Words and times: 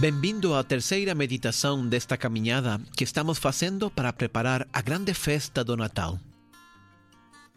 Bem-vindo 0.00 0.54
à 0.54 0.62
terceira 0.62 1.12
meditação 1.12 1.84
desta 1.84 2.16
caminhada 2.16 2.80
que 2.96 3.02
estamos 3.02 3.36
fazendo 3.36 3.90
para 3.90 4.12
preparar 4.12 4.64
a 4.72 4.80
grande 4.80 5.12
festa 5.12 5.64
do 5.64 5.76
Natal. 5.76 6.20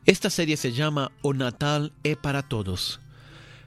Esta 0.07 0.27
série 0.27 0.57
se 0.57 0.73
chama 0.73 1.11
O 1.21 1.33
Natal 1.33 1.91
é 2.03 2.15
para 2.15 2.41
Todos. 2.41 2.99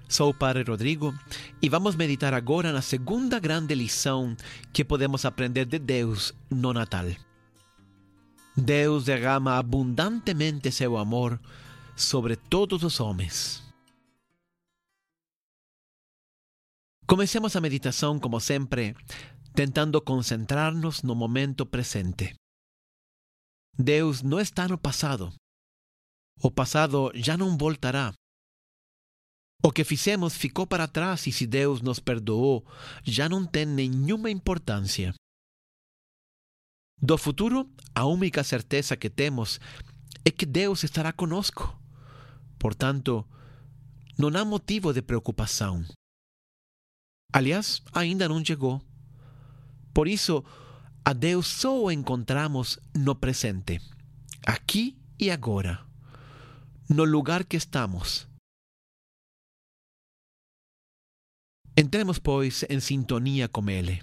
Sou 0.09 0.31
o 0.31 0.35
Padre 0.35 0.65
Rodrigo 0.65 1.15
e 1.63 1.69
vamos 1.69 1.95
meditar 1.95 2.35
agora 2.35 2.73
na 2.73 2.83
segunda 2.83 3.39
grande 3.39 3.77
lição 3.77 4.37
que 4.73 4.85
podemos 4.85 5.25
aprender 5.25 5.67
de 5.67 5.79
Deus 5.79 6.35
no 6.51 6.73
Natal. 6.73 7.07
Deus 8.57 9.05
derrama 9.05 9.57
abundantemente 9.57 10.73
seu 10.73 10.97
amor 10.97 11.39
sobre 11.95 12.35
todos 12.35 12.83
os 12.83 12.99
homens. 12.99 13.64
Comecemos 17.07 17.55
a 17.55 17.61
meditação, 17.61 18.19
como 18.19 18.41
sempre, 18.41 18.97
tentando 19.55 20.01
concentrar-nos 20.01 21.03
no 21.03 21.15
momento 21.15 21.67
presente. 21.67 22.35
Deus 23.79 24.23
não 24.23 24.41
está 24.41 24.67
no 24.67 24.79
passado. 24.79 25.33
O 26.43 26.51
passado 26.51 27.13
já 27.15 27.37
não 27.37 27.59
voltará. 27.59 28.15
O 29.63 29.71
que 29.71 29.85
fizemos 29.85 30.35
ficou 30.35 30.67
para 30.67 30.89
trás 30.89 31.27
e 31.27 31.33
se 31.33 31.47
Deus 31.47 31.83
nos 31.83 32.01
perdoou, 32.01 32.67
já 33.03 33.29
não 33.29 33.47
tem 33.47 33.67
nenhuma 33.67 34.31
importância. 34.31 35.15
Do 37.01 37.19
futuro, 37.19 37.71
a 37.95 38.07
única 38.07 38.43
certeza 38.43 38.97
que 38.97 39.11
temos 39.11 39.61
é 40.25 40.31
que 40.31 40.47
Deus 40.47 40.85
estará 40.85 41.13
conosco. 41.13 41.79
Portanto, 42.59 43.29
não 44.19 44.29
há 44.41 44.45
motivo 44.45 44.93
de 44.93 45.03
preocupação. 45.03 45.85
Aliás, 47.35 47.83
ainda 47.93 48.29
não 48.29 48.45
chegou. 48.45 48.81
Por 49.93 50.07
isso, 50.07 50.45
a 51.05 51.13
Deus 51.13 51.49
só 51.49 51.91
encontramos 51.91 52.79
no 52.97 53.17
presente, 53.17 53.81
aqui 54.47 54.97
e 55.19 55.33
agora, 55.33 55.85
no 56.89 57.03
lugar 57.03 57.43
que 57.45 57.57
estamos. 57.57 58.29
Entremos, 61.77 62.21
pois, 62.21 62.65
em 62.71 62.79
sintonia 62.79 63.49
com 63.49 63.69
Ele. 63.69 64.01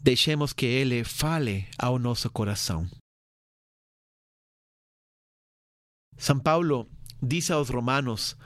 Deixemos 0.00 0.52
que 0.52 0.66
Ele 0.66 1.02
fale 1.02 1.68
ao 1.76 1.98
nosso 1.98 2.30
coração. 2.30 2.88
São 6.16 6.38
Paulo 6.38 6.88
diz 7.20 7.50
aos 7.50 7.68
Romanos: 7.70 8.36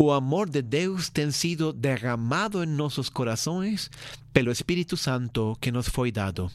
o 0.00 0.12
amor 0.12 0.48
de 0.48 0.62
Deus 0.62 1.08
tem 1.08 1.32
sido 1.32 1.72
derramado 1.72 2.62
em 2.62 2.66
nossos 2.66 3.08
corações 3.08 3.90
pelo 4.32 4.52
Espírito 4.52 4.96
Santo 4.96 5.58
que 5.60 5.72
nos 5.72 5.88
foi 5.88 6.12
dado. 6.12 6.48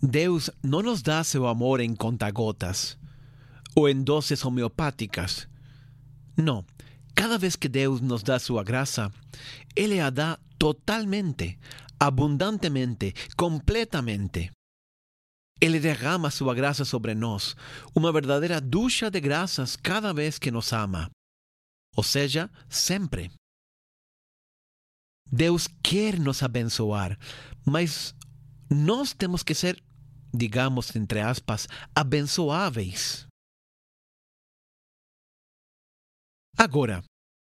Deus 0.00 0.48
não 0.62 0.82
nos 0.82 1.02
dá 1.02 1.24
seu 1.24 1.48
amor 1.48 1.80
em 1.80 1.96
conta-gotas 1.96 2.96
ou 3.74 3.88
em 3.88 4.00
doses 4.00 4.44
homeopáticas. 4.44 5.48
Não. 6.36 6.64
Cada 7.16 7.36
vez 7.36 7.56
que 7.56 7.68
Deus 7.68 8.00
nos 8.00 8.22
dá 8.22 8.38
sua 8.38 8.62
graça, 8.62 9.12
Ele 9.74 9.98
a 9.98 10.08
dá 10.08 10.38
totalmente, 10.56 11.58
abundantemente, 11.98 13.12
completamente. 13.36 14.52
Ele 15.60 15.80
derrama 15.80 16.30
sua 16.30 16.54
graça 16.54 16.84
sobre 16.84 17.16
nós, 17.16 17.56
uma 17.92 18.12
verdadeira 18.12 18.60
ducha 18.60 19.10
de 19.10 19.18
graças 19.18 19.74
cada 19.74 20.14
vez 20.14 20.38
que 20.38 20.52
nos 20.52 20.72
ama 20.72 21.10
ou 21.98 22.04
seja, 22.04 22.48
sempre. 22.70 23.28
Deus 25.26 25.66
quer 25.82 26.16
nos 26.16 26.44
abençoar, 26.44 27.18
mas 27.66 28.14
nós 28.70 29.12
temos 29.12 29.42
que 29.42 29.52
ser, 29.52 29.82
digamos, 30.32 30.94
entre 30.94 31.18
aspas, 31.18 31.66
abençoáveis. 31.92 33.26
Agora, 36.56 37.02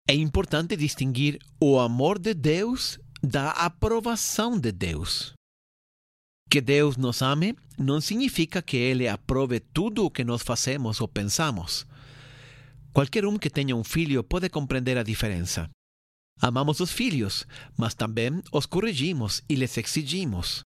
é 0.08 0.14
importante 0.14 0.76
distinguir 0.76 1.38
o 1.60 1.78
amor 1.78 2.18
de 2.18 2.34
Deus 2.34 2.98
da 3.22 3.52
aprovação 3.52 4.58
de 4.58 4.72
Deus. 4.72 5.34
Que 6.50 6.60
Deus 6.60 6.96
nos 6.96 7.22
ame 7.22 7.56
não 7.78 8.00
significa 8.00 8.60
que 8.60 8.76
Ele 8.76 9.06
aprove 9.06 9.60
tudo 9.60 10.04
o 10.04 10.10
que 10.10 10.24
nós 10.24 10.42
fazemos 10.42 11.00
ou 11.00 11.06
pensamos. 11.06 11.86
Qualquer 12.92 13.24
um 13.24 13.38
que 13.38 13.48
tenha 13.48 13.74
um 13.74 13.82
filho 13.82 14.22
pode 14.22 14.50
compreender 14.50 14.98
a 14.98 15.02
diferença. 15.02 15.70
Amamos 16.40 16.80
os 16.80 16.92
filhos, 16.92 17.46
mas 17.76 17.94
também 17.94 18.42
os 18.52 18.66
corrigimos 18.66 19.42
e 19.48 19.54
lhes 19.54 19.78
exigimos. 19.78 20.62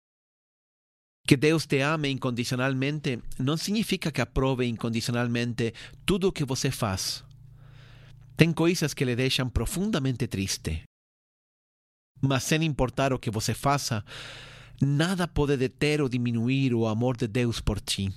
Que 1.28 1.38
Deus 1.38 1.66
te 1.66 1.82
ame 1.82 2.10
incondicionalmente 2.10 3.20
não 3.40 3.58
significa 3.58 4.12
que 4.12 4.22
aprove 4.22 4.66
incondicionalmente 4.66 5.74
tudo 6.06 6.28
o 6.28 6.32
que 6.32 6.46
você 6.46 6.72
faz. 6.72 7.24
Tem 8.38 8.52
coisas 8.54 8.94
que 8.94 9.06
lhe 9.06 9.16
deixam 9.16 9.50
profundamente 9.50 10.28
triste. 10.28 10.84
Mas 12.22 12.44
sem 12.44 12.64
importar 12.64 13.12
o 13.12 13.20
que 13.20 13.32
você 13.32 13.54
faça, 13.54 14.04
nada 14.82 15.28
pode 15.28 15.58
deter 15.58 16.02
ou 16.02 16.10
diminuir 16.10 16.74
o 16.74 16.88
amor 16.88 17.18
de 17.18 17.28
Deus 17.28 17.60
por 17.60 17.80
ti. 17.80 18.14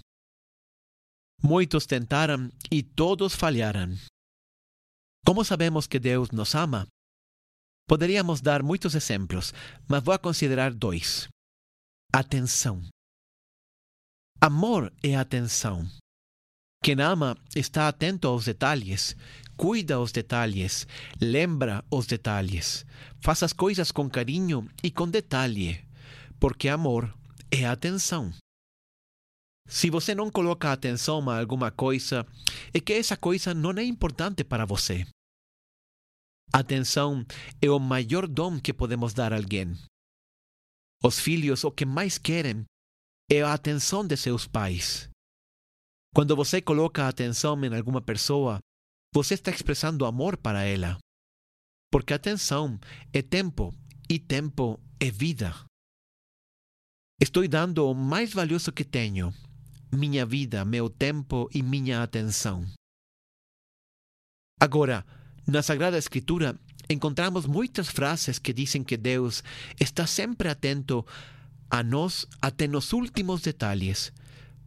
Muitos 1.43 1.87
tentaram 1.87 2.51
e 2.71 2.83
todos 2.83 3.35
falharam. 3.35 3.97
Como 5.25 5.45
sabemos 5.45 5.87
que 5.87 5.99
Deus 5.99 6.31
nos 6.31 6.55
ama? 6.55 6.87
Poderíamos 7.87 8.41
dar 8.41 8.63
muitos 8.63 8.95
exemplos, 8.95 9.55
mas 9.89 10.03
vou 10.03 10.19
considerar 10.19 10.75
dois. 10.75 11.29
Atenção. 12.13 12.83
Amor 14.41 14.93
é 15.03 15.17
atenção. 15.17 15.89
Quem 16.83 17.01
ama 17.01 17.37
está 17.55 17.89
atento 17.89 18.29
aos 18.29 18.45
detalhes, 18.45 19.17
cuida 19.57 19.99
os 20.01 20.13
detalhes, 20.13 20.87
lembra 21.21 21.85
os 21.91 22.07
detalhes, 22.07 22.87
faz 23.21 23.43
as 23.43 23.53
coisas 23.53 23.91
com 23.91 24.09
carinho 24.09 24.69
e 24.83 24.91
com 24.91 25.09
detalhe, 25.09 25.85
porque 26.39 26.69
amor 26.69 27.13
é 27.51 27.65
atenção. 27.65 28.33
Se 29.69 29.91
você 29.91 30.15
não 30.15 30.31
coloca 30.31 30.73
atenção 30.73 31.29
a 31.29 31.39
alguma 31.39 31.71
coisa, 31.71 32.27
é 32.73 32.81
que 32.81 32.95
essa 32.95 33.19
coisa 33.19 33.53
não 33.53 33.73
é 33.73 33.85
importante 33.85 34.43
para 34.43 34.65
você. 34.65 35.07
Atenção 36.51 37.23
é 37.61 37.69
o 37.69 37.79
maior 37.79 38.27
dom 38.27 38.59
que 38.59 38.73
podemos 38.73 39.13
dar 39.13 39.35
a 39.35 39.37
alguém. 39.37 39.75
Os 41.05 41.21
filhos 41.21 41.65
o 41.65 41.71
que 41.71 41.85
mais 41.85 42.17
querem 42.17 42.65
é 43.31 43.43
a 43.43 43.53
atenção 43.53 44.07
de 44.07 44.17
seus 44.17 44.47
pais. 44.47 45.11
Quando 46.15 46.35
você 46.35 46.63
coloca 46.63 47.07
atenção 47.07 47.63
em 47.63 47.77
alguma 47.77 48.01
pessoa, 48.01 48.59
você 49.15 49.35
está 49.35 49.51
expressando 49.51 50.07
amor 50.07 50.39
para 50.39 50.65
ela. 50.65 50.99
Porque 51.93 52.15
atenção 52.15 52.81
é 53.13 53.21
tempo 53.21 53.75
e 54.09 54.19
tempo 54.19 54.81
é 54.99 55.11
vida. 55.11 55.53
Estou 57.21 57.47
dando 57.47 57.87
o 57.87 57.95
mais 57.95 58.33
valioso 58.33 58.73
que 58.73 58.85
tenho, 58.85 59.33
minha 59.93 60.25
vida, 60.27 60.65
meu 60.65 60.91
tempo 60.91 61.49
e 61.55 61.63
minha 61.63 62.03
atenção. 62.03 62.67
Agora, 64.61 65.05
na 65.47 65.63
Sagrada 65.63 65.97
Escritura, 65.97 66.59
encontramos 66.91 67.47
muitas 67.47 67.89
frases 67.89 68.39
que 68.39 68.53
dizem 68.53 68.83
que 68.83 68.97
Deus 68.97 69.43
está 69.79 70.07
sempre 70.07 70.49
atento 70.49 71.07
a 71.71 71.83
nós 71.83 72.27
até 72.41 72.67
nos 72.67 72.93
últimos 72.93 73.43
detalhes, 73.43 74.13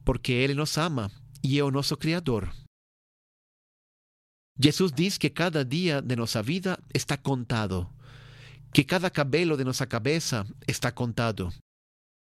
porque 0.06 0.32
Ele 0.32 0.54
nos 0.54 0.78
ama 0.78 1.12
e 1.44 1.60
é 1.60 1.64
o 1.64 1.72
nosso 1.72 1.98
Criador. 1.98 2.52
Jesus 4.60 4.92
diz 4.92 5.18
que 5.18 5.30
cada 5.30 5.66
dia 5.66 6.02
de 6.02 6.16
nossa 6.16 6.42
vida 6.44 6.80
está 6.94 7.18
contado, 7.18 7.90
que 8.74 8.84
cada 8.84 9.10
cabelo 9.10 9.58
de 9.58 9.64
nossa 9.64 9.88
cabeça 9.88 10.46
está 10.68 10.92
contado, 10.92 11.52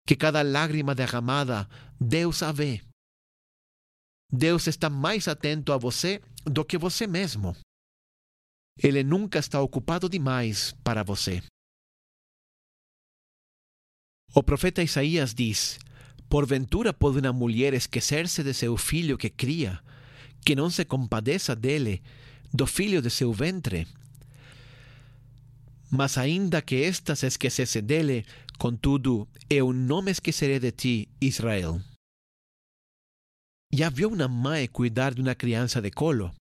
que 0.06 0.14
cada 0.16 0.42
lágrima 0.42 0.94
derramada 0.94 1.68
Deus 2.00 2.42
a 2.42 2.52
vê. 2.52 2.80
Deus 4.32 4.66
está 4.66 4.88
mais 4.88 5.28
atento 5.28 5.72
a 5.72 5.76
você 5.76 6.20
do 6.44 6.64
que 6.64 6.78
você 6.78 7.06
mesmo. 7.06 7.56
Ele 8.82 9.02
nunca 9.02 9.38
está 9.38 9.60
ocupado 9.60 10.08
demais 10.08 10.72
para 10.84 11.02
você. 11.02 11.42
O 14.34 14.42
profeta 14.42 14.82
Isaías 14.82 15.34
diz: 15.34 15.78
Porventura 16.28 16.92
pode 16.92 17.18
uma 17.18 17.32
mulher 17.32 17.72
esquecer-se 17.72 18.42
de 18.42 18.52
seu 18.52 18.76
filho 18.76 19.16
que 19.16 19.30
cria, 19.30 19.80
que 20.44 20.54
não 20.54 20.68
se 20.68 20.84
compadeça 20.84 21.56
dele, 21.56 22.02
do 22.52 22.66
filho 22.66 23.00
de 23.00 23.10
seu 23.10 23.32
ventre? 23.32 23.86
Mas 25.96 26.18
ainda 26.18 26.60
que 26.60 26.76
esta 26.82 27.16
se 27.16 27.26
esquecesse 27.26 27.80
dele, 27.80 28.26
contudo, 28.58 29.26
eu 29.48 29.72
não 29.72 30.02
me 30.02 30.10
esquecerei 30.10 30.58
de 30.58 30.70
ti, 30.70 31.08
Israel. 31.18 31.80
Já 33.72 33.88
viu 33.88 34.10
uma 34.10 34.28
mãe 34.28 34.68
cuidar 34.68 35.14
de 35.14 35.22
uma 35.22 35.34
criança 35.34 35.80
de 35.80 35.90
colo? 35.90 36.34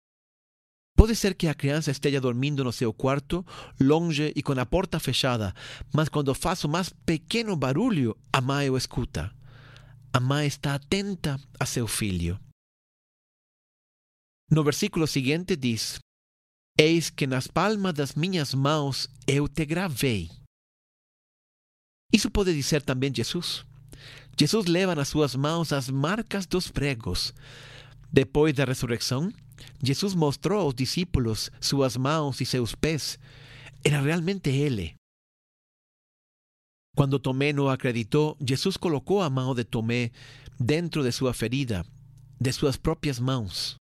Pode 0.97 1.15
ser 1.15 1.37
que 1.37 1.47
a 1.47 1.55
criança 1.55 1.93
esteja 1.93 2.21
dormindo 2.21 2.65
no 2.65 2.73
seu 2.73 2.93
quarto, 2.93 3.47
longe 3.81 4.33
e 4.35 4.43
com 4.43 4.59
a 4.59 4.67
porta 4.67 4.99
fechada, 4.99 5.55
mas 5.93 6.09
quando 6.09 6.35
faz 6.35 6.65
o 6.65 6.69
mais 6.69 6.89
pequeno 6.89 7.57
barulho, 7.57 8.17
a 8.33 8.41
mãe 8.41 8.69
o 8.69 8.77
escuta. 8.77 9.33
A 10.13 10.19
mãe 10.19 10.49
está 10.49 10.75
atenta 10.75 11.41
a 11.61 11.67
seu 11.67 11.87
filho. 11.87 12.41
No 14.51 14.65
versículo 14.65 15.07
seguinte 15.07 15.57
diz: 15.57 15.99
Eis 16.77 17.09
que 17.09 17.27
nas 17.27 17.47
palmas 17.47 17.95
das 17.95 18.15
minhas 18.15 18.53
mãos 18.53 19.09
eu 19.29 19.47
te 19.47 19.65
gravei. 19.65 20.29
Isso 22.13 22.31
pode 22.31 22.53
dizer 22.53 22.83
também 22.83 23.15
Jesus. 23.15 23.65
Jesus 24.37 24.67
leva 24.67 24.95
nas 24.95 25.09
suas 25.09 25.37
mãos 25.37 25.73
as 25.73 25.89
marcas 25.89 26.47
dos 26.47 26.69
pregos. 26.71 27.33
Depois 28.13 28.53
da 28.55 28.65
ressurreição, 28.65 29.33
Jesus 29.83 30.15
mostrou 30.15 30.61
aos 30.61 30.75
discípulos 30.75 31.51
suas 31.61 31.97
mãos 31.97 32.41
e 32.41 32.47
seus 32.47 32.75
pés. 32.75 33.19
Era 33.85 34.01
realmente 34.01 34.51
Ele. 34.51 34.95
Quando 36.97 37.19
Tomé 37.19 37.53
não 37.53 37.69
acreditou, 37.69 38.37
Jesus 38.41 38.77
colocou 38.77 39.23
a 39.23 39.31
mão 39.31 39.55
de 39.55 39.65
Tomé 39.65 40.11
dentro 40.59 41.03
de 41.03 41.13
sua 41.13 41.33
ferida, 41.35 41.85
de 42.41 42.53
suas 42.53 42.77
próprias 42.77 43.19
mãos. 43.19 43.77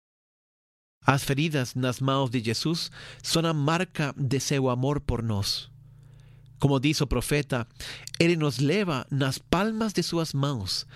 As 1.04 1.24
feridas 1.24 1.74
nas 1.74 2.00
mãos 2.00 2.30
de 2.30 2.40
Jesus 2.40 2.90
são 3.22 3.44
a 3.46 3.52
marca 3.52 4.14
de 4.16 4.38
seu 4.40 4.68
amor 4.68 5.00
por 5.00 5.22
nós. 5.22 5.70
Como 6.58 6.80
diz 6.80 7.00
o 7.00 7.06
profeta, 7.06 7.66
Ele 8.18 8.36
nos 8.36 8.58
leva 8.58 9.06
nas 9.10 9.38
palmas 9.38 9.92
de 9.92 10.02
suas 10.02 10.32
mãos, 10.32 10.86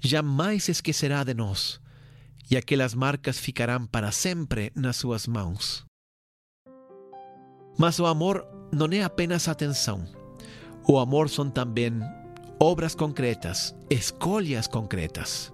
jamais 0.00 0.68
esquecerá 0.68 1.22
de 1.22 1.34
nós, 1.34 1.80
e 2.50 2.56
aquelas 2.56 2.94
marcas 2.94 3.38
ficarão 3.38 3.86
para 3.86 4.10
sempre 4.10 4.72
nas 4.74 4.96
suas 4.96 5.26
mãos. 5.26 5.84
Mas 7.78 7.98
o 7.98 8.06
amor 8.06 8.46
não 8.72 8.86
é 8.92 9.02
apenas 9.02 9.48
atenção. 9.48 10.06
O 10.88 10.98
amor 10.98 11.28
são 11.28 11.48
também 11.48 11.92
obras 12.58 12.94
concretas, 12.94 13.74
escolhas 13.90 14.66
concretas. 14.66 15.52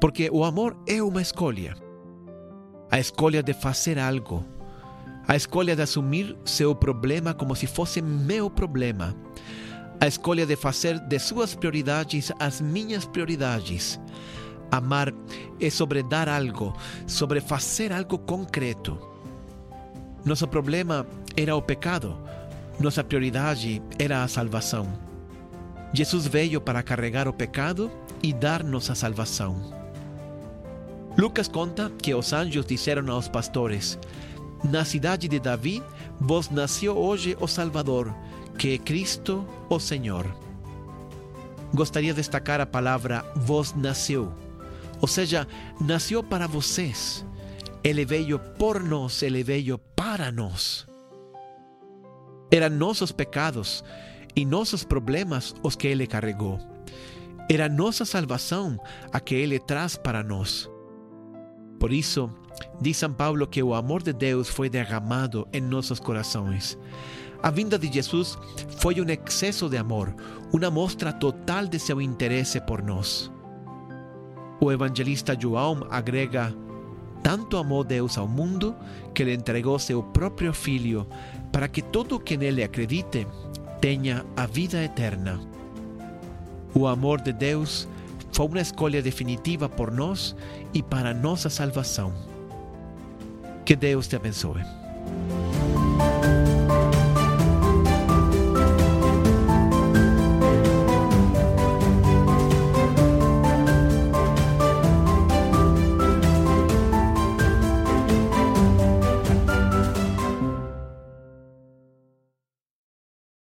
Porque 0.00 0.28
o 0.30 0.44
amor 0.44 0.76
é 0.86 1.02
uma 1.02 1.22
escolha. 1.22 1.83
A 2.90 2.98
escolha 2.98 3.42
de 3.42 3.52
fazer 3.54 3.98
algo. 3.98 4.44
A 5.26 5.36
escolha 5.36 5.74
de 5.74 5.82
assumir 5.82 6.36
seu 6.44 6.74
problema 6.74 7.34
como 7.34 7.56
se 7.56 7.66
fosse 7.66 8.02
meu 8.02 8.50
problema. 8.50 9.14
A 10.00 10.06
escolha 10.06 10.46
de 10.46 10.56
fazer 10.56 10.98
de 10.98 11.18
suas 11.18 11.54
prioridades 11.54 12.32
as 12.38 12.60
minhas 12.60 13.04
prioridades. 13.04 13.98
Amar 14.70 15.12
é 15.60 15.70
sobre 15.70 16.02
dar 16.02 16.28
algo, 16.28 16.76
sobre 17.06 17.40
fazer 17.40 17.92
algo 17.92 18.18
concreto. 18.18 18.98
Nosso 20.24 20.48
problema 20.48 21.06
era 21.36 21.54
o 21.54 21.62
pecado 21.62 22.18
nossa 22.78 23.04
prioridade 23.04 23.80
era 23.98 24.24
a 24.24 24.28
salvação. 24.28 24.86
Jesus 25.92 26.26
veio 26.26 26.60
para 26.60 26.82
carregar 26.82 27.28
o 27.28 27.32
pecado 27.32 27.90
e 28.22 28.32
dar-nos 28.32 28.90
a 28.90 28.94
salvação. 28.94 29.83
Lucas 31.16 31.46
conta 31.46 31.90
que 32.02 32.14
os 32.14 32.32
anjos 32.32 32.66
disseram 32.66 33.12
aos 33.12 33.28
pastores: 33.28 33.98
Na 34.64 34.84
cidade 34.84 35.28
de 35.28 35.38
Davi 35.38 35.82
vos 36.20 36.50
nasceu 36.50 36.96
hoje 36.96 37.36
o 37.40 37.46
Salvador, 37.46 38.14
que 38.58 38.74
é 38.74 38.78
Cristo, 38.78 39.46
o 39.68 39.78
Senhor. 39.78 40.26
Gostaria 41.72 42.12
de 42.12 42.16
destacar 42.16 42.60
a 42.60 42.66
palavra 42.66 43.24
vos 43.36 43.74
nasceu, 43.74 44.32
ou 45.00 45.08
seja, 45.08 45.46
nasceu 45.80 46.22
para 46.22 46.46
vocês. 46.46 47.24
Ele 47.82 48.04
veio 48.04 48.38
por 48.38 48.82
nós, 48.82 49.22
ele 49.22 49.42
veio 49.42 49.78
para 49.78 50.32
nós. 50.32 50.86
Eram 52.50 52.70
nossos 52.70 53.12
pecados 53.12 53.84
e 54.34 54.44
nossos 54.44 54.84
problemas 54.84 55.54
os 55.62 55.76
que 55.76 55.88
Ele 55.88 56.06
carregou. 56.06 56.58
Era 57.50 57.68
nossa 57.68 58.04
salvação 58.04 58.78
a 59.12 59.20
que 59.20 59.34
Ele 59.34 59.58
traz 59.58 59.96
para 59.96 60.22
nós. 60.22 60.70
Por 61.84 61.92
isso, 61.92 62.30
diz 62.80 62.96
São 62.96 63.12
Paulo 63.12 63.46
que 63.46 63.62
o 63.62 63.74
amor 63.74 64.02
de 64.02 64.14
Deus 64.14 64.48
foi 64.48 64.70
derramado 64.70 65.46
em 65.52 65.60
nossos 65.60 66.00
corações. 66.00 66.78
A 67.42 67.50
vinda 67.50 67.78
de 67.78 67.92
Jesus 67.92 68.38
foi 68.78 69.02
um 69.02 69.06
excesso 69.06 69.68
de 69.68 69.76
amor, 69.76 70.16
uma 70.50 70.70
mostra 70.70 71.12
total 71.12 71.66
de 71.66 71.78
seu 71.78 72.00
interesse 72.00 72.58
por 72.58 72.82
nós. 72.82 73.30
O 74.62 74.72
evangelista 74.72 75.38
João 75.38 75.86
agrega: 75.90 76.54
Tanto 77.22 77.58
amou 77.58 77.84
Deus 77.84 78.16
ao 78.16 78.26
mundo 78.26 78.74
que 79.12 79.22
lhe 79.22 79.34
entregou 79.34 79.78
seu 79.78 80.02
próprio 80.02 80.54
Filho 80.54 81.06
para 81.52 81.68
que 81.68 81.82
todo 81.82 82.18
quem 82.18 82.38
nele 82.38 82.64
acredite 82.64 83.26
tenha 83.82 84.24
a 84.34 84.46
vida 84.46 84.82
eterna. 84.82 85.38
O 86.74 86.86
amor 86.86 87.20
de 87.20 87.34
Deus 87.34 87.86
foi 88.34 88.46
uma 88.46 88.60
escolha 88.60 89.00
definitiva 89.00 89.68
por 89.68 89.92
nós 89.92 90.34
e 90.72 90.82
para 90.82 91.14
nossa 91.14 91.48
salvação. 91.48 92.12
Que 93.64 93.76
Deus 93.76 94.08
te 94.08 94.16
abençoe. 94.16 94.60